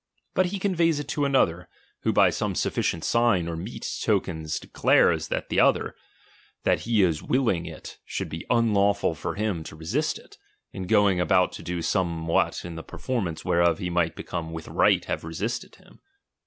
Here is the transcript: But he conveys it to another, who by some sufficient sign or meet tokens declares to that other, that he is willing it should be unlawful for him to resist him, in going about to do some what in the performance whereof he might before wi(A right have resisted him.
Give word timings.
But 0.33 0.47
he 0.47 0.57
conveys 0.57 0.99
it 0.99 1.07
to 1.09 1.25
another, 1.25 1.69
who 1.99 2.11
by 2.11 2.31
some 2.31 2.55
sufficient 2.55 3.03
sign 3.03 3.47
or 3.47 3.55
meet 3.55 3.87
tokens 4.01 4.59
declares 4.59 5.25
to 5.25 5.29
that 5.45 5.59
other, 5.59 5.95
that 6.63 6.79
he 6.79 7.03
is 7.03 7.21
willing 7.21 7.67
it 7.67 7.99
should 8.03 8.27
be 8.27 8.47
unlawful 8.49 9.13
for 9.13 9.35
him 9.35 9.63
to 9.65 9.75
resist 9.75 10.17
him, 10.17 10.29
in 10.71 10.87
going 10.87 11.19
about 11.19 11.51
to 11.51 11.61
do 11.61 11.83
some 11.83 12.25
what 12.25 12.65
in 12.65 12.73
the 12.73 12.81
performance 12.83 13.45
whereof 13.45 13.77
he 13.77 13.91
might 13.91 14.15
before 14.15 14.41
wi(A 14.41 14.71
right 14.73 15.05
have 15.05 15.23
resisted 15.23 15.75
him. 15.75 15.99